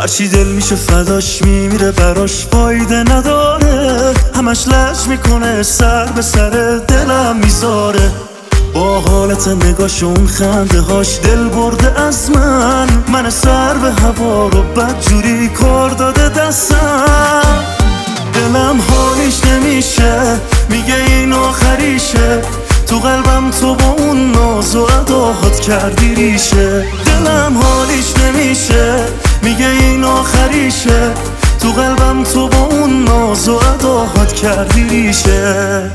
هرچی 0.00 0.28
دل 0.28 0.46
میشه 0.46 0.76
فداش 0.76 1.42
میمیره 1.42 1.90
براش 1.90 2.46
فایده 2.46 2.96
نداره. 2.96 4.14
همش 4.34 4.68
لج 4.68 5.06
می‌کنه 5.08 5.62
سر 5.62 6.04
به 6.04 6.22
سر 6.22 6.80
دلم 6.88 7.36
می‌ذاره. 7.36 8.10
با 8.74 9.00
حالت 9.00 9.48
نگاش 9.48 10.02
اون 10.02 10.26
خنده 10.26 10.80
هاش 10.80 11.18
دل 11.22 11.48
برده 11.48 12.00
از 12.00 12.30
من. 12.30 12.88
من 13.12 13.30
سر 13.30 13.74
به 13.74 13.92
هوا 13.92 14.48
رو 14.48 14.62
بدجوری 14.62 15.48
کار 15.48 15.90
داده 15.90 16.28
دستم. 16.28 17.64
دلم 18.34 18.80
حالیش 18.90 19.44
نمیشه 19.44 20.40
میگه 20.68 20.96
این 21.06 21.32
آخریشه. 21.32 22.42
تو 22.86 22.98
قلبم 22.98 23.50
تو 23.50 23.74
با 23.74 23.88
اون 23.98 24.32
ناز 24.32 24.76
و 24.76 24.82
اداهات 24.82 25.60
کردی 25.60 26.14
ریشه. 26.14 26.86
دلم 27.06 27.58
حالیش 27.62 28.06
نمیشه 28.16 29.04
میگه 29.42 29.68
این 29.68 30.04
آخریشه. 30.04 31.14
تو 31.60 31.72
قلبم 31.72 32.22
تو 32.22 32.48
با 32.48 32.58
اون 32.58 33.04
ناز 33.04 33.48
و 33.48 33.54
اداهات 33.54 34.32
کردی 34.32 34.84
ریشه. 34.84 35.90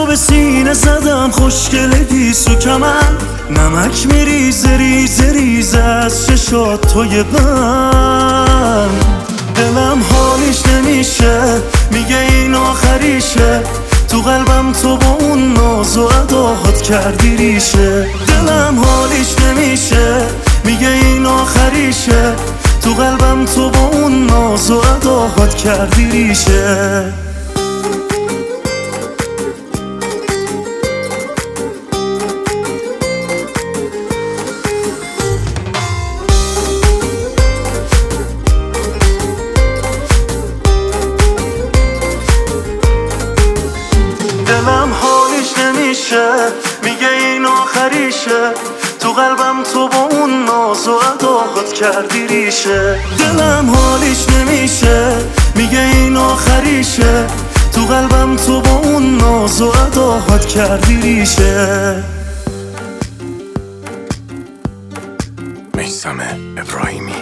تو 0.00 0.06
به 0.06 0.16
سینه 0.16 0.74
زدم 0.74 1.30
خوشگل 1.30 2.04
گیسو 2.04 2.54
کمن 2.54 3.16
نمک 3.50 4.06
میریزه 4.06 4.76
ریزه 4.76 5.32
ریزه 5.32 5.78
از 5.78 6.26
چشات 6.26 6.94
توی 6.94 7.22
من 7.22 8.88
دلم 9.54 10.02
حالیش 10.10 10.66
نمیشه 10.66 11.40
میگه 11.90 12.18
این 12.18 12.54
آخریشه. 12.54 13.60
تو 14.08 14.20
قلبم 14.20 14.72
تو 14.72 14.96
با 14.96 15.18
اون 15.20 15.52
ناز 15.52 15.96
و 15.96 16.02
اداهات 16.02 16.82
کردی 16.82 17.36
ریشه. 17.36 18.06
دلم 18.28 18.84
حالیش 18.84 19.34
نمیشه 19.38 20.26
میگه 20.64 20.88
این 20.88 21.26
آخریشه. 21.26 22.32
تو 22.82 22.94
قلبم 22.94 23.44
تو 23.44 23.70
با 23.70 23.80
اون 23.92 24.26
ناز 24.26 24.70
و 24.70 24.76
اداهات 24.76 25.54
کردی 25.54 26.10
ریشه. 26.10 27.12
نمیشه 46.12 46.52
میگه 46.84 47.08
این 47.08 47.46
آخریشه. 47.46 48.54
تو 49.00 49.12
قلبم 49.12 49.62
تو 49.62 49.88
با 49.88 49.98
اون 49.98 50.44
ناز 50.44 50.88
و 50.88 50.92
اداهات 51.14 51.72
کردی 51.72 52.26
ریشه. 52.26 53.00
دلم 53.18 53.70
حالیش 53.70 54.28
نمیشه 54.28 55.16
میگه 55.54 55.80
این 55.80 56.16
آخریشه. 56.16 57.26
تو 57.74 57.80
قلبم 57.80 58.36
تو 58.36 58.60
با 58.60 58.70
اون 58.70 59.18
ناز 59.18 59.60
و 59.60 59.68
اداهات 59.68 60.46
کردی 60.46 60.96
ریشه. 60.96 62.04
میسم 65.74 66.20
ابراهیمی 66.56 67.14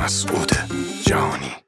مسعود 0.00 0.52
جهانی 1.06 1.65